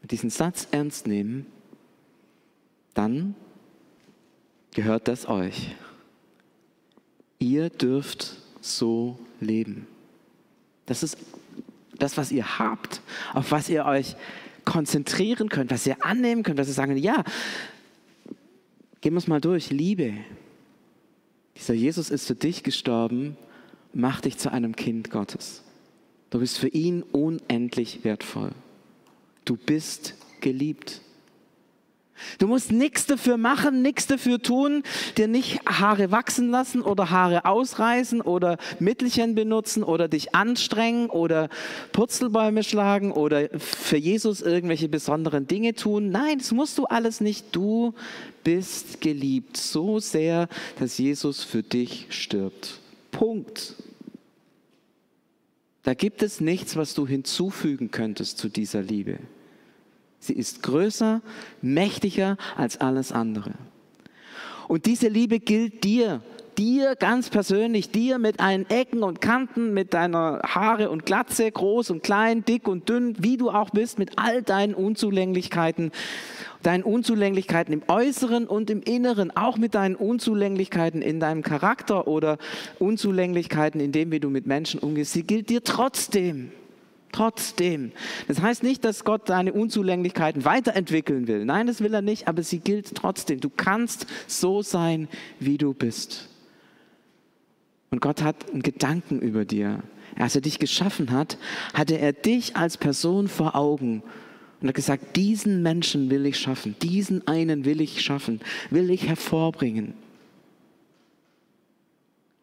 diesen 0.02 0.30
Satz 0.30 0.66
ernst 0.72 1.06
nehmen, 1.06 1.46
dann 2.94 3.36
gehört 4.72 5.06
das 5.06 5.28
euch. 5.28 5.76
Ihr 7.38 7.70
dürft 7.70 8.34
so 8.60 9.16
leben. 9.38 9.86
Das 10.86 11.04
ist 11.04 11.18
das, 12.00 12.16
was 12.16 12.32
ihr 12.32 12.58
habt, 12.58 13.00
auf 13.32 13.52
was 13.52 13.68
ihr 13.68 13.84
euch 13.84 14.16
konzentrieren 14.64 15.48
könnt, 15.48 15.70
was 15.70 15.86
ihr 15.86 16.04
annehmen 16.04 16.42
könnt, 16.42 16.58
was 16.58 16.66
ihr 16.66 16.74
sagen, 16.74 16.96
ja, 16.96 17.22
Gehen 19.04 19.12
wir 19.12 19.18
es 19.18 19.26
mal 19.26 19.42
durch. 19.42 19.68
Liebe. 19.68 20.14
Dieser 21.58 21.74
Jesus 21.74 22.08
ist 22.08 22.26
für 22.26 22.34
dich 22.34 22.62
gestorben, 22.62 23.36
macht 23.92 24.24
dich 24.24 24.38
zu 24.38 24.50
einem 24.50 24.76
Kind 24.76 25.10
Gottes. 25.10 25.62
Du 26.30 26.38
bist 26.38 26.56
für 26.56 26.68
ihn 26.68 27.02
unendlich 27.02 28.02
wertvoll. 28.02 28.52
Du 29.44 29.58
bist 29.58 30.14
geliebt. 30.40 31.02
Du 32.38 32.46
musst 32.46 32.72
nichts 32.72 33.06
dafür 33.06 33.36
machen, 33.36 33.82
nichts 33.82 34.06
dafür 34.06 34.40
tun, 34.40 34.82
dir 35.16 35.28
nicht 35.28 35.60
Haare 35.66 36.10
wachsen 36.10 36.50
lassen 36.50 36.82
oder 36.82 37.10
Haare 37.10 37.44
ausreißen 37.44 38.20
oder 38.20 38.56
Mittelchen 38.78 39.34
benutzen 39.34 39.82
oder 39.82 40.08
dich 40.08 40.34
anstrengen 40.34 41.10
oder 41.10 41.48
Purzelbäume 41.92 42.62
schlagen 42.62 43.12
oder 43.12 43.48
für 43.58 43.96
Jesus 43.96 44.42
irgendwelche 44.42 44.88
besonderen 44.88 45.46
Dinge 45.46 45.74
tun. 45.74 46.10
Nein, 46.10 46.38
das 46.38 46.52
musst 46.52 46.78
du 46.78 46.84
alles 46.84 47.20
nicht. 47.20 47.46
Du 47.52 47.94
bist 48.44 49.00
geliebt 49.00 49.56
so 49.56 49.98
sehr, 49.98 50.48
dass 50.78 50.98
Jesus 50.98 51.42
für 51.42 51.62
dich 51.62 52.06
stirbt. 52.10 52.80
Punkt. 53.10 53.74
Da 55.82 55.94
gibt 55.94 56.22
es 56.22 56.40
nichts, 56.40 56.76
was 56.76 56.94
du 56.94 57.06
hinzufügen 57.06 57.90
könntest 57.90 58.38
zu 58.38 58.48
dieser 58.48 58.82
Liebe. 58.82 59.18
Sie 60.24 60.32
ist 60.32 60.62
größer, 60.62 61.20
mächtiger 61.60 62.38
als 62.56 62.80
alles 62.80 63.12
andere. 63.12 63.52
Und 64.68 64.86
diese 64.86 65.08
Liebe 65.08 65.38
gilt 65.38 65.84
dir, 65.84 66.22
dir 66.56 66.96
ganz 66.96 67.28
persönlich, 67.28 67.90
dir 67.90 68.18
mit 68.18 68.40
allen 68.40 68.68
Ecken 68.70 69.02
und 69.02 69.20
Kanten, 69.20 69.74
mit 69.74 69.92
deiner 69.92 70.40
Haare 70.42 70.88
und 70.88 71.04
Glatze, 71.04 71.50
groß 71.50 71.90
und 71.90 72.02
klein, 72.02 72.42
dick 72.44 72.66
und 72.68 72.88
dünn, 72.88 73.16
wie 73.18 73.36
du 73.36 73.50
auch 73.50 73.68
bist, 73.68 73.98
mit 73.98 74.12
all 74.16 74.42
deinen 74.42 74.74
Unzulänglichkeiten, 74.74 75.92
deinen 76.62 76.84
Unzulänglichkeiten 76.84 77.74
im 77.74 77.82
Äußeren 77.86 78.46
und 78.46 78.70
im 78.70 78.80
Inneren, 78.80 79.36
auch 79.36 79.58
mit 79.58 79.74
deinen 79.74 79.96
Unzulänglichkeiten 79.96 81.02
in 81.02 81.20
deinem 81.20 81.42
Charakter 81.42 82.06
oder 82.06 82.38
Unzulänglichkeiten 82.78 83.78
in 83.80 83.92
dem, 83.92 84.10
wie 84.10 84.20
du 84.20 84.30
mit 84.30 84.46
Menschen 84.46 84.80
umgehst. 84.80 85.12
Sie 85.12 85.24
gilt 85.24 85.50
dir 85.50 85.62
trotzdem. 85.62 86.50
Trotzdem. 87.14 87.92
Das 88.26 88.40
heißt 88.40 88.64
nicht, 88.64 88.84
dass 88.84 89.04
Gott 89.04 89.28
deine 89.28 89.52
Unzulänglichkeiten 89.52 90.44
weiterentwickeln 90.44 91.28
will. 91.28 91.44
Nein, 91.44 91.68
das 91.68 91.80
will 91.80 91.94
er 91.94 92.02
nicht, 92.02 92.26
aber 92.26 92.42
sie 92.42 92.58
gilt 92.58 92.92
trotzdem. 92.96 93.38
Du 93.38 93.50
kannst 93.50 94.08
so 94.26 94.62
sein, 94.62 95.06
wie 95.38 95.56
du 95.56 95.74
bist. 95.74 96.28
Und 97.92 98.00
Gott 98.00 98.20
hat 98.20 98.50
einen 98.50 98.62
Gedanken 98.62 99.20
über 99.20 99.44
dir. 99.44 99.84
Als 100.16 100.34
er 100.34 100.40
dich 100.40 100.58
geschaffen 100.58 101.12
hat, 101.12 101.38
hatte 101.72 102.00
er 102.00 102.12
dich 102.12 102.56
als 102.56 102.78
Person 102.78 103.28
vor 103.28 103.54
Augen 103.54 104.02
und 104.60 104.66
hat 104.66 104.74
gesagt, 104.74 105.14
diesen 105.14 105.62
Menschen 105.62 106.10
will 106.10 106.26
ich 106.26 106.36
schaffen, 106.36 106.74
diesen 106.82 107.28
einen 107.28 107.64
will 107.64 107.80
ich 107.80 108.02
schaffen, 108.02 108.40
will 108.70 108.90
ich 108.90 109.06
hervorbringen. 109.06 109.94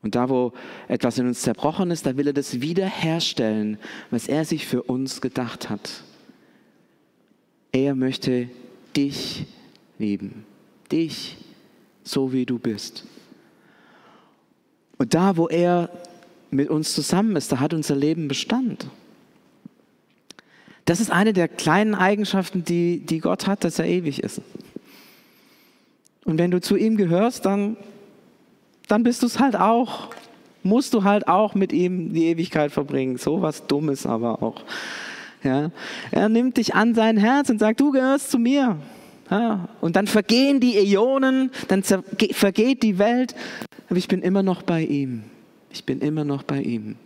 Und 0.03 0.15
da, 0.15 0.29
wo 0.29 0.53
etwas 0.87 1.17
in 1.19 1.27
uns 1.27 1.41
zerbrochen 1.41 1.91
ist, 1.91 2.05
da 2.05 2.17
will 2.17 2.27
er 2.27 2.33
das 2.33 2.61
wiederherstellen, 2.61 3.77
was 4.09 4.27
er 4.27 4.45
sich 4.45 4.65
für 4.65 4.83
uns 4.83 5.21
gedacht 5.21 5.69
hat. 5.69 6.03
Er 7.71 7.95
möchte 7.95 8.49
dich 8.95 9.45
lieben, 9.99 10.45
dich 10.91 11.37
so 12.03 12.33
wie 12.33 12.45
du 12.45 12.57
bist. 12.57 13.05
Und 14.97 15.13
da, 15.13 15.37
wo 15.37 15.47
er 15.47 15.89
mit 16.49 16.69
uns 16.69 16.93
zusammen 16.93 17.35
ist, 17.35 17.51
da 17.51 17.59
hat 17.59 17.73
unser 17.73 17.95
Leben 17.95 18.27
Bestand. 18.27 18.87
Das 20.85 20.99
ist 20.99 21.11
eine 21.11 21.31
der 21.31 21.47
kleinen 21.47 21.95
Eigenschaften, 21.95 22.65
die, 22.65 22.99
die 22.99 23.19
Gott 23.19 23.47
hat, 23.47 23.63
dass 23.63 23.79
er 23.79 23.85
ewig 23.85 24.21
ist. 24.21 24.41
Und 26.25 26.37
wenn 26.37 26.51
du 26.51 26.59
zu 26.59 26.75
ihm 26.75 26.97
gehörst, 26.97 27.45
dann 27.45 27.77
dann 28.91 29.03
bist 29.03 29.23
du 29.23 29.27
es 29.27 29.39
halt 29.39 29.55
auch. 29.55 30.09
Musst 30.63 30.93
du 30.93 31.03
halt 31.03 31.27
auch 31.27 31.55
mit 31.55 31.71
ihm 31.71 32.13
die 32.13 32.25
Ewigkeit 32.25 32.71
verbringen. 32.71 33.17
So 33.17 33.41
was 33.41 33.65
Dummes 33.65 34.05
aber 34.05 34.43
auch. 34.43 34.63
Ja. 35.43 35.71
Er 36.11 36.29
nimmt 36.29 36.57
dich 36.57 36.75
an 36.75 36.93
sein 36.93 37.17
Herz 37.17 37.49
und 37.49 37.59
sagt, 37.59 37.79
du 37.79 37.91
gehörst 37.91 38.29
zu 38.29 38.37
mir. 38.37 38.77
Ja. 39.29 39.69
Und 39.79 39.95
dann 39.95 40.07
vergehen 40.07 40.59
die 40.59 40.75
Äonen, 40.75 41.51
dann 41.69 41.83
vergeht 41.83 42.83
die 42.83 42.99
Welt, 42.99 43.33
aber 43.89 43.97
ich 43.97 44.09
bin 44.09 44.21
immer 44.21 44.43
noch 44.43 44.61
bei 44.61 44.83
ihm. 44.83 45.23
Ich 45.71 45.85
bin 45.85 45.99
immer 45.99 46.25
noch 46.25 46.43
bei 46.43 46.61
ihm. 46.61 46.97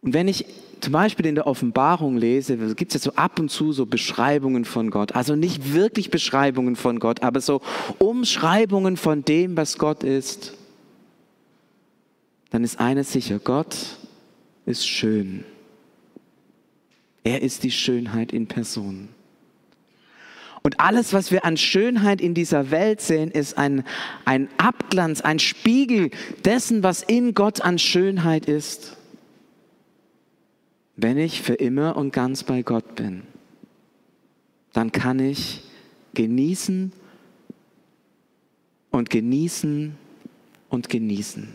Und 0.00 0.14
wenn 0.14 0.28
ich 0.28 0.46
zum 0.84 0.92
Beispiel 0.92 1.24
in 1.24 1.34
der 1.34 1.46
Offenbarung 1.46 2.18
lese, 2.18 2.58
gibt 2.74 2.94
es 2.94 3.02
ja 3.02 3.10
so 3.10 3.16
ab 3.16 3.40
und 3.40 3.48
zu 3.48 3.72
so 3.72 3.86
Beschreibungen 3.86 4.66
von 4.66 4.90
Gott. 4.90 5.16
Also 5.16 5.34
nicht 5.34 5.72
wirklich 5.72 6.10
Beschreibungen 6.10 6.76
von 6.76 6.98
Gott, 7.00 7.22
aber 7.22 7.40
so 7.40 7.62
Umschreibungen 7.98 8.98
von 8.98 9.24
dem, 9.24 9.56
was 9.56 9.78
Gott 9.78 10.04
ist. 10.04 10.52
Dann 12.50 12.64
ist 12.64 12.78
eines 12.78 13.12
sicher, 13.12 13.38
Gott 13.38 13.74
ist 14.66 14.86
schön. 14.86 15.44
Er 17.22 17.40
ist 17.40 17.62
die 17.62 17.70
Schönheit 17.70 18.30
in 18.34 18.46
Person. 18.46 19.08
Und 20.62 20.80
alles, 20.80 21.14
was 21.14 21.30
wir 21.30 21.46
an 21.46 21.56
Schönheit 21.56 22.20
in 22.20 22.34
dieser 22.34 22.70
Welt 22.70 23.00
sehen, 23.00 23.30
ist 23.30 23.56
ein, 23.56 23.84
ein 24.26 24.50
Abglanz, 24.58 25.22
ein 25.22 25.38
Spiegel 25.38 26.10
dessen, 26.44 26.82
was 26.82 27.02
in 27.02 27.32
Gott 27.32 27.62
an 27.62 27.78
Schönheit 27.78 28.44
ist 28.44 28.98
wenn 30.96 31.18
ich 31.18 31.42
für 31.42 31.54
immer 31.54 31.96
und 31.96 32.12
ganz 32.12 32.44
bei 32.44 32.62
Gott 32.62 32.94
bin, 32.94 33.22
dann 34.72 34.92
kann 34.92 35.18
ich 35.18 35.62
genießen 36.14 36.92
und 38.90 39.10
genießen 39.10 39.96
und 40.68 40.88
genießen. 40.88 41.48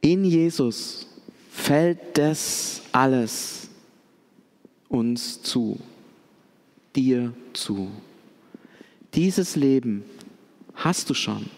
In 0.00 0.24
Jesus 0.24 1.06
fällt 1.50 2.16
das 2.16 2.82
alles 2.92 3.68
uns 4.88 5.42
zu, 5.42 5.78
dir 6.94 7.32
zu. 7.52 7.90
Dieses 9.14 9.56
Leben 9.56 10.04
hast 10.74 11.10
du 11.10 11.14
schon. 11.14 11.50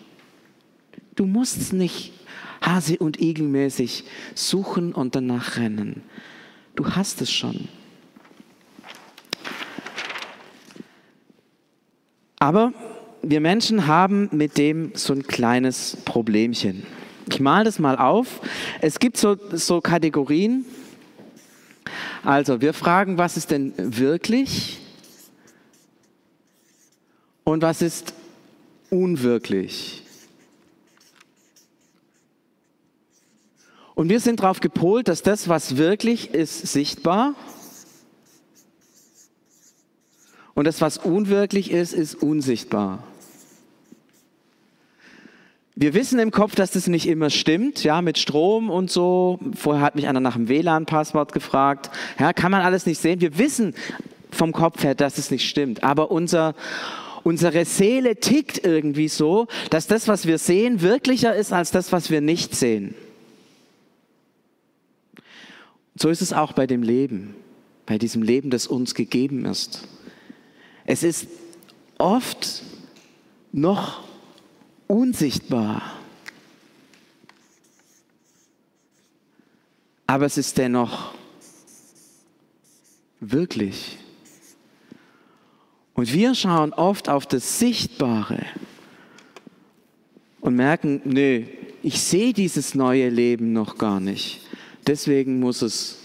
Du 1.14 1.26
musst 1.26 1.58
es 1.58 1.72
nicht 1.72 2.12
Hase- 2.60 2.98
und 2.98 3.20
Igelmäßig 3.20 4.04
suchen 4.34 4.92
und 4.92 5.14
danach 5.14 5.56
rennen. 5.56 6.02
Du 6.76 6.86
hast 6.90 7.20
es 7.22 7.32
schon. 7.32 7.68
Aber 12.38 12.72
wir 13.22 13.40
Menschen 13.40 13.86
haben 13.86 14.28
mit 14.32 14.56
dem 14.56 14.92
so 14.94 15.12
ein 15.12 15.26
kleines 15.26 15.98
Problemchen. 16.04 16.84
Ich 17.30 17.38
male 17.38 17.64
das 17.64 17.78
mal 17.78 17.96
auf. 17.96 18.40
Es 18.80 18.98
gibt 18.98 19.16
so, 19.16 19.36
so 19.52 19.80
Kategorien. 19.80 20.64
Also, 22.24 22.60
wir 22.60 22.72
fragen, 22.72 23.18
was 23.18 23.36
ist 23.36 23.50
denn 23.50 23.72
wirklich 23.76 24.80
und 27.44 27.62
was 27.62 27.82
ist 27.82 28.14
unwirklich? 28.90 30.02
Und 34.00 34.08
wir 34.08 34.20
sind 34.20 34.40
darauf 34.40 34.60
gepolt, 34.60 35.08
dass 35.08 35.20
das, 35.20 35.50
was 35.50 35.76
wirklich 35.76 36.32
ist, 36.32 36.66
sichtbar 36.66 37.34
und 40.54 40.66
das, 40.66 40.80
was 40.80 40.96
unwirklich 40.96 41.70
ist, 41.70 41.92
ist 41.92 42.14
unsichtbar. 42.14 43.04
Wir 45.74 45.92
wissen 45.92 46.18
im 46.18 46.30
Kopf, 46.30 46.54
dass 46.54 46.70
das 46.70 46.86
nicht 46.86 47.06
immer 47.06 47.28
stimmt, 47.28 47.84
ja, 47.84 48.00
mit 48.00 48.16
Strom 48.16 48.70
und 48.70 48.90
so. 48.90 49.38
Vorher 49.54 49.82
hat 49.82 49.96
mich 49.96 50.08
einer 50.08 50.20
nach 50.20 50.36
dem 50.36 50.48
WLAN-Passwort 50.48 51.34
gefragt. 51.34 51.90
Ja, 52.18 52.32
kann 52.32 52.52
man 52.52 52.62
alles 52.62 52.86
nicht 52.86 53.02
sehen. 53.02 53.20
Wir 53.20 53.36
wissen 53.36 53.74
vom 54.30 54.52
Kopf 54.52 54.82
her, 54.82 54.94
dass 54.94 55.18
es 55.18 55.30
nicht 55.30 55.46
stimmt. 55.46 55.82
Aber 55.82 56.10
unser, 56.10 56.54
unsere 57.22 57.66
Seele 57.66 58.16
tickt 58.16 58.64
irgendwie 58.64 59.08
so, 59.08 59.46
dass 59.68 59.88
das, 59.88 60.08
was 60.08 60.26
wir 60.26 60.38
sehen, 60.38 60.80
wirklicher 60.80 61.36
ist 61.36 61.52
als 61.52 61.70
das, 61.70 61.92
was 61.92 62.10
wir 62.10 62.22
nicht 62.22 62.54
sehen. 62.54 62.94
So 66.00 66.08
ist 66.08 66.22
es 66.22 66.32
auch 66.32 66.54
bei 66.54 66.66
dem 66.66 66.82
Leben, 66.82 67.34
bei 67.84 67.98
diesem 67.98 68.22
Leben, 68.22 68.48
das 68.48 68.66
uns 68.66 68.94
gegeben 68.94 69.44
ist. 69.44 69.86
Es 70.86 71.02
ist 71.02 71.26
oft 71.98 72.62
noch 73.52 74.02
unsichtbar. 74.86 75.82
Aber 80.06 80.24
es 80.24 80.38
ist 80.38 80.56
dennoch 80.56 81.12
wirklich. 83.20 83.98
Und 85.92 86.14
wir 86.14 86.34
schauen 86.34 86.72
oft 86.72 87.10
auf 87.10 87.26
das 87.26 87.58
Sichtbare 87.58 88.46
und 90.40 90.56
merken, 90.56 91.02
nö, 91.04 91.44
ich 91.82 92.00
sehe 92.00 92.32
dieses 92.32 92.74
neue 92.74 93.10
Leben 93.10 93.52
noch 93.52 93.76
gar 93.76 94.00
nicht. 94.00 94.40
Deswegen 94.90 95.38
muss 95.38 95.62
es 95.62 95.98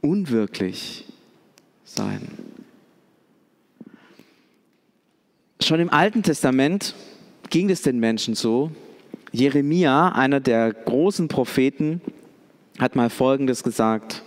unwirklich 0.00 1.04
sein. 1.84 2.26
Schon 5.62 5.78
im 5.78 5.90
Alten 5.90 6.24
Testament 6.24 6.96
ging 7.50 7.70
es 7.70 7.82
den 7.82 8.00
Menschen 8.00 8.34
so. 8.34 8.72
Jeremia, 9.30 10.08
einer 10.08 10.40
der 10.40 10.72
großen 10.72 11.28
Propheten, 11.28 12.00
hat 12.80 12.96
mal 12.96 13.10
Folgendes 13.10 13.62
gesagt 13.62 14.24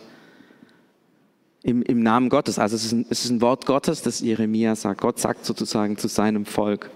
im, 1.61 1.81
im 1.81 2.01
Namen 2.01 2.29
Gottes. 2.29 2.59
Also 2.59 2.77
es 2.77 2.85
ist, 2.85 2.93
ein, 2.93 3.05
es 3.09 3.25
ist 3.25 3.31
ein 3.31 3.41
Wort 3.41 3.65
Gottes, 3.65 4.01
das 4.01 4.21
Jeremia 4.21 4.77
sagt. 4.77 5.01
Gott 5.01 5.19
sagt 5.19 5.43
sozusagen 5.43 5.97
zu 5.97 6.07
seinem 6.07 6.45
Volk. 6.45 6.89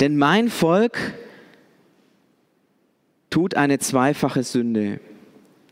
Denn 0.00 0.18
mein 0.18 0.50
Volk 0.50 1.14
tut 3.30 3.54
eine 3.54 3.78
zweifache 3.78 4.42
Sünde. 4.42 5.00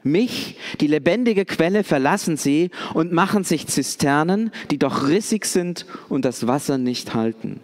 Mich, 0.05 0.57
die 0.81 0.89
lebendige 0.89 1.45
Quelle, 1.45 1.85
verlassen 1.85 2.37
sie 2.37 2.71
und 2.95 3.13
machen 3.13 3.45
sich 3.45 3.67
Zisternen, 3.67 4.51
die 4.71 4.79
doch 4.79 5.09
rissig 5.09 5.45
sind 5.45 5.87
und 6.09 6.25
das 6.25 6.47
Wasser 6.47 6.79
nicht 6.79 7.15
halten. 7.15 7.61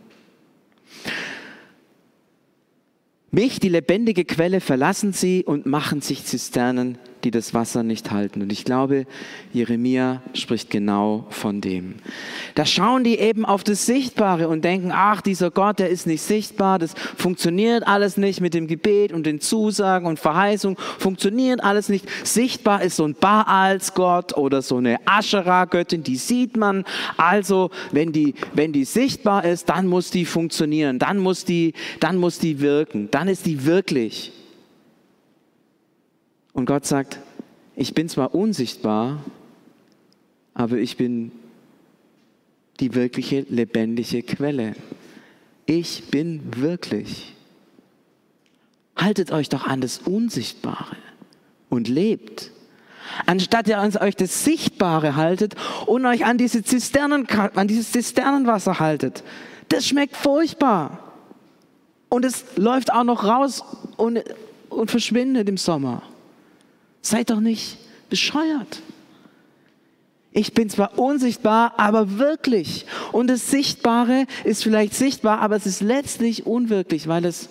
Mich, 3.31 3.61
die 3.61 3.69
lebendige 3.69 4.25
Quelle, 4.25 4.61
verlassen 4.61 5.13
sie 5.13 5.45
und 5.45 5.67
machen 5.67 6.01
sich 6.01 6.25
Zisternen, 6.25 6.97
die 7.25 7.31
das 7.31 7.55
Wasser 7.55 7.83
nicht 7.83 8.11
halten. 8.11 8.43
Und 8.43 8.53
ich 8.53 8.65
glaube, 8.65 9.07
Jeremia 9.53 10.23
spricht 10.35 10.71
genau 10.71 11.27
von 11.31 11.61
dem. 11.61 11.97
Da 12.55 12.65
schauen 12.65 13.05
die 13.05 13.19
eben 13.19 13.45
auf 13.45 13.65
das 13.65 13.87
Sichtbare 13.87 14.49
und 14.49 14.65
denken, 14.65 14.91
ach, 14.93 15.21
dieser 15.21 15.51
Gott, 15.51 15.79
der 15.79 15.89
ist 15.89 16.07
nicht 16.07 16.23
sichtbar, 16.23 16.79
das 16.79 16.95
funktioniert 17.17 17.87
alles 17.87 18.17
nicht 18.17 18.41
mit 18.41 18.55
dem 18.55 18.67
Gebet 18.67 19.13
und 19.13 19.27
den 19.27 19.41
Zusagen 19.41 20.07
und 20.07 20.19
Verheißungen, 20.19 20.77
funktioniert 20.99 21.63
alles 21.63 21.89
nicht. 21.89 22.07
Sichtbar 22.25 22.83
ist 22.83 22.97
so 22.97 23.05
ein 23.05 23.15
Baals-Gott 23.15 24.37
oder 24.37 24.63
so 24.63 24.77
eine 24.77 24.99
Aschera-Göttin, 25.07 26.03
die 26.03 26.17
sieht 26.17 26.57
man. 26.57 26.85
Also, 27.17 27.71
wenn 27.93 28.13
die, 28.13 28.35
wenn 28.55 28.73
die 28.73 28.85
sichtbar 28.85 29.45
ist, 29.45 29.69
dann 29.69 29.87
muss 29.87 30.11
die 30.11 30.25
funktionieren, 30.25 30.99
dann 30.99 31.19
muss 31.19 31.45
die, 31.45 31.75
dann 32.01 32.17
muss 32.17 32.39
die 32.39 32.61
wirken, 32.61 33.11
dann 33.11 33.29
ist 33.29 33.47
die 33.47 33.65
wirklich. 33.65 34.33
Und 36.59 36.67
Gott 36.67 36.85
sagt, 36.85 37.21
ich 37.77 37.95
bin 37.95 38.09
zwar 38.09 38.35
unsichtbar, 38.35 39.23
aber 40.55 40.79
ich 40.79 40.97
bin 40.97 41.31
die 42.81 42.97
wirkliche 42.97 43.47
lebendige 43.49 44.25
Quelle. 44.25 44.75
Ich 45.67 46.11
bin 46.11 46.43
wirklich. 46.57 47.37
Haltet 48.97 49.31
euch 49.31 49.49
doch 49.49 49.69
an 49.69 49.81
das 49.81 49.99
Unsichtbare 49.99 50.97
und 51.69 51.87
lebt. 51.87 52.51
Anstatt 53.25 53.69
ihr 53.69 53.79
euch 54.01 54.17
das 54.17 54.43
Sichtbare 54.43 55.15
haltet 55.15 55.55
und 55.87 56.07
euch 56.07 56.25
an, 56.25 56.39
diese 56.39 56.65
Zisternen, 56.65 57.29
an 57.29 57.69
dieses 57.69 57.93
Zisternenwasser 57.93 58.81
haltet. 58.81 59.23
Das 59.69 59.87
schmeckt 59.87 60.17
furchtbar. 60.17 61.15
Und 62.09 62.25
es 62.25 62.45
läuft 62.57 62.93
auch 62.93 63.05
noch 63.05 63.23
raus 63.23 63.63
und, 63.97 64.25
und 64.71 64.91
verschwindet 64.91 65.49
im 65.49 65.57
Sommer. 65.57 66.03
Seid 67.09 67.31
doch 67.31 67.41
nicht 67.41 67.79
bescheuert. 68.11 68.83
Ich 70.31 70.53
bin 70.53 70.69
zwar 70.69 70.99
unsichtbar, 70.99 71.73
aber 71.79 72.19
wirklich. 72.19 72.85
Und 73.13 73.29
das 73.29 73.51
Sichtbare 73.51 74.27
ist 74.45 74.63
vielleicht 74.63 74.93
sichtbar, 74.93 75.41
aber 75.41 75.57
es 75.57 75.65
ist 75.65 75.81
letztlich 75.81 76.45
unwirklich, 76.45 77.09
weil 77.09 77.25
es 77.25 77.49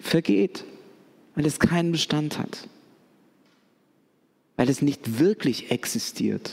vergeht, 0.00 0.64
weil 1.36 1.46
es 1.46 1.60
keinen 1.60 1.92
Bestand 1.92 2.40
hat, 2.40 2.66
weil 4.56 4.68
es 4.68 4.82
nicht 4.82 5.20
wirklich 5.20 5.70
existiert. 5.70 6.50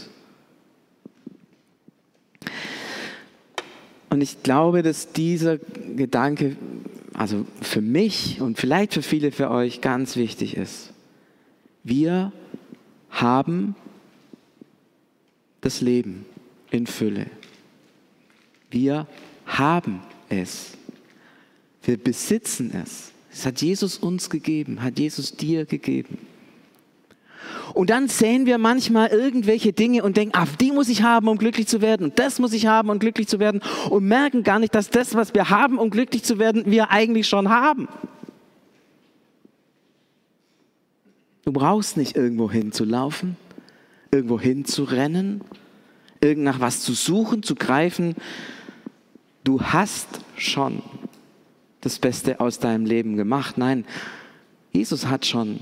Und 4.11 4.21
ich 4.21 4.43
glaube, 4.43 4.83
dass 4.83 5.13
dieser 5.13 5.57
Gedanke, 5.57 6.57
also 7.15 7.47
für 7.59 7.81
mich 7.81 8.39
und 8.39 8.59
vielleicht 8.59 8.93
für 8.93 9.01
viele 9.01 9.31
für 9.31 9.49
euch 9.49 9.81
ganz 9.81 10.15
wichtig 10.15 10.55
ist. 10.55 10.93
Wir 11.89 12.31
haben 13.09 13.75
das 15.59 15.81
Leben 15.81 16.23
in 16.69 16.85
Fülle. 16.85 17.25
Wir 18.69 19.07
haben 19.47 20.01
es. 20.29 20.77
Wir 21.81 21.97
besitzen 21.97 22.71
es. 22.75 23.11
Es 23.31 23.43
hat 23.43 23.63
Jesus 23.63 23.97
uns 23.97 24.29
gegeben, 24.29 24.83
hat 24.83 24.99
Jesus 24.99 25.35
dir 25.35 25.65
gegeben. 25.65 26.19
Und 27.73 27.89
dann 27.89 28.07
sehen 28.07 28.45
wir 28.45 28.59
manchmal 28.59 29.07
irgendwelche 29.07 29.73
Dinge 29.73 30.03
und 30.03 30.15
denken, 30.15 30.33
ach, 30.35 30.55
die 30.57 30.71
muss 30.71 30.89
ich 30.89 31.01
haben, 31.01 31.27
um 31.27 31.39
glücklich 31.39 31.65
zu 31.65 31.81
werden. 31.81 32.03
Und 32.03 32.19
das 32.19 32.37
muss 32.37 32.53
ich 32.53 32.67
haben, 32.67 32.91
um 32.91 32.99
glücklich 32.99 33.27
zu 33.27 33.39
werden. 33.39 33.61
Und 33.89 34.05
merken 34.05 34.43
gar 34.43 34.59
nicht, 34.59 34.75
dass 34.75 34.91
das, 34.91 35.15
was 35.15 35.33
wir 35.33 35.49
haben, 35.49 35.79
um 35.79 35.89
glücklich 35.89 36.23
zu 36.23 36.37
werden, 36.37 36.65
wir 36.67 36.91
eigentlich 36.91 37.27
schon 37.27 37.49
haben. 37.49 37.87
Du 41.49 41.53
brauchst 41.53 41.97
nicht 41.97 42.15
irgendwo 42.15 42.51
hinzulaufen, 42.51 43.35
irgendwo 44.11 44.39
hinzurennen, 44.39 45.41
irgend 46.21 46.43
nach 46.43 46.59
was 46.59 46.81
zu 46.81 46.93
suchen, 46.93 47.41
zu 47.41 47.55
greifen. 47.55 48.13
Du 49.43 49.59
hast 49.59 50.21
schon 50.37 50.83
das 51.81 51.97
Beste 51.97 52.39
aus 52.39 52.59
deinem 52.59 52.85
Leben 52.85 53.17
gemacht. 53.17 53.57
Nein, 53.57 53.85
Jesus 54.73 55.07
hat 55.07 55.25
schon 55.25 55.61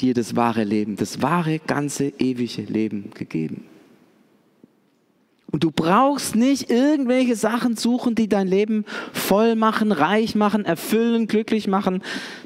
dir 0.00 0.14
das 0.14 0.36
wahre 0.36 0.62
Leben, 0.62 0.94
das 0.94 1.20
wahre, 1.22 1.58
ganze, 1.58 2.12
ewige 2.20 2.62
Leben 2.62 3.10
gegeben. 3.12 3.64
Und 5.52 5.64
du 5.64 5.72
brauchst 5.72 6.36
nicht 6.36 6.70
irgendwelche 6.70 7.34
Sachen 7.34 7.76
suchen, 7.76 8.14
die 8.14 8.28
dein 8.28 8.46
Leben 8.46 8.84
voll 9.12 9.56
machen, 9.56 9.90
reich 9.90 10.34
machen, 10.34 10.64
erfüllen, 10.64 11.26
glücklich 11.26 11.66
machen. 11.66 12.02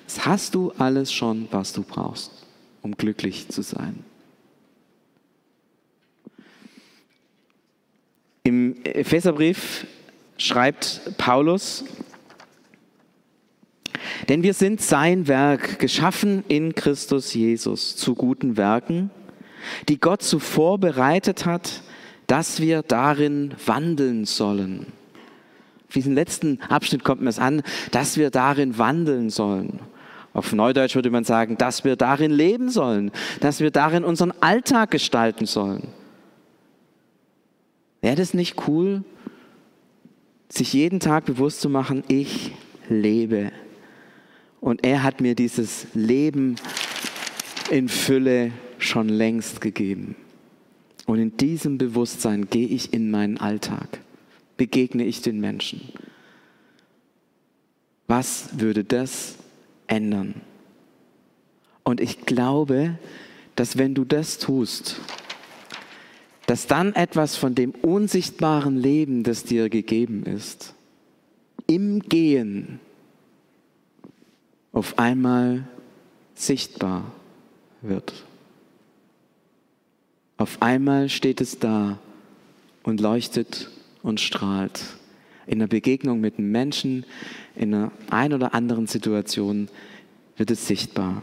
Das 0.06 0.24
hast 0.24 0.54
du 0.54 0.72
alles 0.78 1.12
schon, 1.12 1.48
was 1.50 1.74
du 1.74 1.82
brauchst, 1.82 2.32
um 2.82 2.96
glücklich 2.96 3.48
zu 3.48 3.62
sein. 3.62 4.04
Im 8.44 8.76
Epheserbrief 8.84 9.86
schreibt 10.38 11.16
Paulus, 11.18 11.84
denn 14.28 14.42
wir 14.42 14.54
sind 14.54 14.80
sein 14.80 15.28
Werk, 15.28 15.78
geschaffen 15.78 16.44
in 16.48 16.74
Christus 16.74 17.34
Jesus 17.34 17.96
zu 17.96 18.14
guten 18.14 18.56
Werken, 18.56 19.10
die 19.88 19.98
Gott 19.98 20.22
zuvor 20.22 20.78
bereitet 20.78 21.46
hat, 21.46 21.82
dass 22.26 22.60
wir 22.60 22.82
darin 22.82 23.54
wandeln 23.66 24.24
sollen. 24.24 24.86
Auf 25.88 25.94
diesen 25.94 26.14
letzten 26.14 26.60
Abschnitt 26.68 27.04
kommt 27.04 27.20
mir 27.22 27.28
es 27.28 27.38
an, 27.38 27.62
dass 27.90 28.16
wir 28.16 28.30
darin 28.30 28.78
wandeln 28.78 29.30
sollen. 29.30 29.80
Auf 30.32 30.52
Neudeutsch 30.52 30.96
würde 30.96 31.10
man 31.10 31.22
sagen, 31.22 31.56
dass 31.56 31.84
wir 31.84 31.94
darin 31.94 32.32
leben 32.32 32.68
sollen, 32.68 33.12
dass 33.40 33.60
wir 33.60 33.70
darin 33.70 34.02
unseren 34.02 34.32
Alltag 34.40 34.90
gestalten 34.90 35.46
sollen. 35.46 35.86
Wäre 38.00 38.16
das 38.16 38.34
nicht 38.34 38.68
cool, 38.68 39.04
sich 40.48 40.72
jeden 40.72 41.00
Tag 41.00 41.24
bewusst 41.24 41.60
zu 41.60 41.70
machen, 41.70 42.02
ich 42.08 42.52
lebe. 42.88 43.52
Und 44.60 44.84
er 44.84 45.02
hat 45.02 45.20
mir 45.20 45.34
dieses 45.34 45.86
Leben 45.94 46.56
in 47.70 47.88
Fülle 47.88 48.50
schon 48.78 49.08
längst 49.08 49.60
gegeben. 49.60 50.16
Und 51.06 51.18
in 51.18 51.36
diesem 51.36 51.78
Bewusstsein 51.78 52.48
gehe 52.48 52.66
ich 52.66 52.92
in 52.92 53.10
meinen 53.10 53.38
Alltag, 53.38 54.00
begegne 54.56 55.04
ich 55.04 55.22
den 55.22 55.40
Menschen. 55.40 55.92
Was 58.06 58.58
würde 58.58 58.84
das 58.84 59.36
ändern? 59.86 60.40
Und 61.82 62.00
ich 62.00 62.22
glaube, 62.22 62.98
dass 63.56 63.76
wenn 63.76 63.94
du 63.94 64.04
das 64.04 64.38
tust, 64.38 65.00
dass 66.46 66.66
dann 66.66 66.94
etwas 66.94 67.36
von 67.36 67.54
dem 67.54 67.70
unsichtbaren 67.70 68.76
Leben, 68.76 69.22
das 69.22 69.44
dir 69.44 69.68
gegeben 69.68 70.24
ist, 70.24 70.74
im 71.66 72.00
Gehen 72.00 72.80
auf 74.72 74.98
einmal 74.98 75.66
sichtbar 76.34 77.12
wird. 77.80 78.24
Auf 80.36 80.60
einmal 80.60 81.08
steht 81.08 81.40
es 81.40 81.58
da 81.58 81.98
und 82.82 83.00
leuchtet 83.00 83.70
und 84.02 84.20
strahlt. 84.20 84.80
In 85.46 85.58
der 85.58 85.66
Begegnung 85.66 86.20
mit 86.20 86.38
einem 86.38 86.50
Menschen, 86.50 87.04
in 87.54 87.74
einer 87.74 87.92
ein 88.10 88.32
oder 88.32 88.54
anderen 88.54 88.86
Situation 88.86 89.68
wird 90.36 90.50
es 90.50 90.66
sichtbar. 90.66 91.22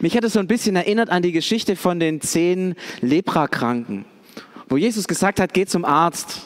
Mich 0.00 0.16
hat 0.16 0.24
es 0.24 0.32
so 0.32 0.40
ein 0.40 0.46
bisschen 0.46 0.76
erinnert 0.76 1.10
an 1.10 1.22
die 1.22 1.32
Geschichte 1.32 1.76
von 1.76 2.00
den 2.00 2.20
zehn 2.20 2.74
Leprakranken, 3.00 4.04
wo 4.68 4.76
Jesus 4.76 5.06
gesagt 5.06 5.40
hat, 5.40 5.54
geht 5.54 5.70
zum 5.70 5.84
Arzt. 5.84 6.42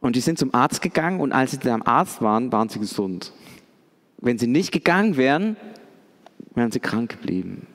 Und 0.00 0.16
die 0.16 0.20
sind 0.20 0.38
zum 0.38 0.54
Arzt 0.54 0.80
gegangen 0.80 1.20
und 1.20 1.32
als 1.32 1.52
sie 1.52 1.58
da 1.58 1.74
am 1.74 1.82
Arzt 1.82 2.22
waren, 2.22 2.50
waren 2.52 2.68
sie 2.68 2.78
gesund. 2.78 3.32
Wenn 4.18 4.38
sie 4.38 4.46
nicht 4.46 4.72
gegangen 4.72 5.16
wären, 5.16 5.56
wären 6.54 6.70
sie 6.70 6.80
krank 6.80 7.10
geblieben. 7.20 7.66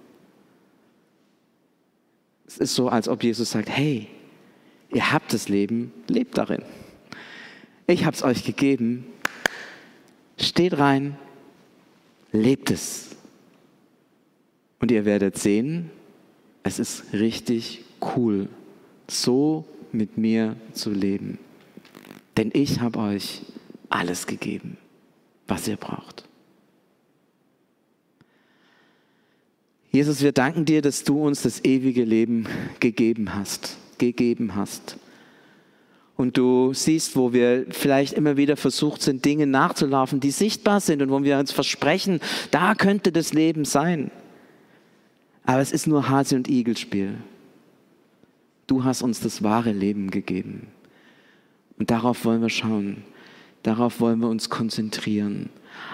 Es 2.55 2.61
ist 2.61 2.75
so, 2.75 2.87
als 2.87 3.09
ob 3.09 3.21
Jesus 3.21 3.51
sagt, 3.51 3.67
hey, 3.67 4.07
ihr 4.93 5.11
habt 5.11 5.33
das 5.33 5.49
Leben, 5.49 5.91
lebt 6.07 6.37
darin. 6.37 6.61
Ich 7.85 8.05
habe 8.05 8.15
es 8.15 8.23
euch 8.23 8.45
gegeben, 8.45 9.05
steht 10.39 10.77
rein, 10.77 11.17
lebt 12.31 12.71
es. 12.71 13.17
Und 14.79 14.89
ihr 14.89 15.03
werdet 15.03 15.37
sehen, 15.37 15.91
es 16.63 16.79
ist 16.79 17.11
richtig 17.11 17.83
cool, 18.15 18.47
so 19.09 19.65
mit 19.91 20.17
mir 20.17 20.55
zu 20.71 20.91
leben. 20.91 21.39
Denn 22.37 22.51
ich 22.53 22.79
habe 22.79 22.99
euch 22.99 23.41
alles 23.89 24.27
gegeben, 24.27 24.77
was 25.45 25.67
ihr 25.67 25.75
braucht. 25.75 26.24
Jesus, 29.95 30.21
wir 30.21 30.33
danken 30.33 30.65
dir, 30.65 30.81
dass 30.81 31.05
du 31.05 31.25
uns 31.25 31.43
das 31.43 31.63
ewige 31.63 32.03
Leben 32.03 32.47
gegeben 32.81 33.33
hast, 33.33 33.77
gegeben 33.97 34.53
hast. 34.53 34.97
Und 36.17 36.35
du 36.35 36.73
siehst, 36.73 37.15
wo 37.15 37.31
wir 37.31 37.67
vielleicht 37.69 38.11
immer 38.11 38.35
wieder 38.35 38.57
versucht 38.57 39.01
sind, 39.01 39.23
Dinge 39.23 39.47
nachzulaufen, 39.47 40.19
die 40.19 40.31
sichtbar 40.31 40.81
sind 40.81 41.01
und 41.01 41.11
wo 41.11 41.23
wir 41.23 41.39
uns 41.39 41.53
versprechen, 41.53 42.19
da 42.51 42.75
könnte 42.75 43.13
das 43.13 43.31
Leben 43.31 43.63
sein. 43.63 44.11
Aber 45.45 45.61
es 45.61 45.71
ist 45.71 45.87
nur 45.87 46.09
Hase- 46.09 46.35
und 46.35 46.49
Igelspiel. 46.49 47.13
Du 48.67 48.83
hast 48.83 49.01
uns 49.01 49.21
das 49.21 49.43
wahre 49.43 49.71
Leben 49.71 50.11
gegeben. 50.11 50.67
Und 51.79 51.89
darauf 51.89 52.25
wollen 52.25 52.41
wir 52.41 52.49
schauen. 52.49 53.05
Darauf 53.63 54.01
wollen 54.01 54.19
wir 54.19 54.27
uns 54.27 54.49
konzentrieren. 54.49 55.49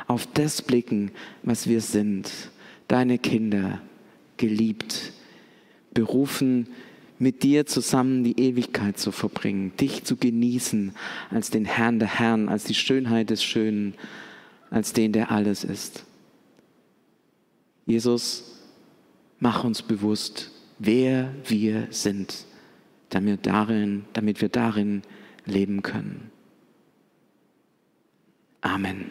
Auf 0.07 0.25
das 0.25 0.63
blicken, 0.63 1.11
was 1.43 1.67
wir 1.67 1.81
sind. 1.81 2.31
Deine 2.87 3.19
Kinder, 3.19 3.79
geliebt, 4.41 5.13
berufen, 5.93 6.67
mit 7.19 7.43
dir 7.43 7.67
zusammen 7.67 8.23
die 8.23 8.39
Ewigkeit 8.39 8.97
zu 8.97 9.11
verbringen, 9.11 9.71
dich 9.79 10.03
zu 10.03 10.17
genießen 10.17 10.93
als 11.29 11.51
den 11.51 11.65
Herrn 11.65 11.99
der 11.99 12.19
Herren, 12.19 12.49
als 12.49 12.63
die 12.63 12.73
Schönheit 12.73 13.29
des 13.29 13.43
Schönen, 13.43 13.93
als 14.71 14.93
den, 14.93 15.13
der 15.13 15.29
alles 15.29 15.63
ist. 15.63 16.03
Jesus, 17.85 18.59
mach 19.39 19.63
uns 19.63 19.83
bewusst, 19.83 20.49
wer 20.79 21.31
wir 21.45 21.87
sind, 21.91 22.45
damit, 23.09 23.45
darin, 23.45 24.05
damit 24.13 24.41
wir 24.41 24.49
darin 24.49 25.03
leben 25.45 25.83
können. 25.83 26.31
Amen. 28.61 29.05